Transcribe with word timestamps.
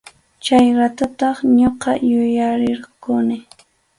Chay 0.43 0.65
ratutaq 0.77 1.37
ñuqa 1.57 1.91
yuyarirquni. 2.09 3.37